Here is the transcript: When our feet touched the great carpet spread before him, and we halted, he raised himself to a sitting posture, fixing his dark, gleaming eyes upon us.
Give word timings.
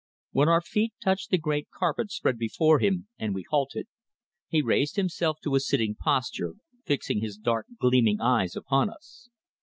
When 0.31 0.49
our 0.49 0.61
feet 0.61 0.93
touched 0.99 1.29
the 1.29 1.37
great 1.37 1.67
carpet 1.69 2.09
spread 2.11 2.39
before 2.39 2.79
him, 2.79 3.07
and 3.19 3.35
we 3.35 3.45
halted, 3.47 3.85
he 4.47 4.63
raised 4.63 4.95
himself 4.95 5.37
to 5.43 5.53
a 5.53 5.59
sitting 5.59 5.93
posture, 5.93 6.55
fixing 6.87 7.19
his 7.21 7.37
dark, 7.37 7.67
gleaming 7.79 8.19
eyes 8.19 8.55
upon 8.55 8.89
us. 8.89 9.29